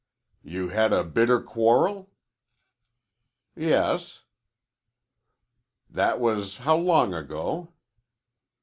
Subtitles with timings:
[0.41, 2.09] "You had a bitter quarrel?"
[3.55, 4.23] "Yes."
[5.91, 7.71] "That was how long ago?"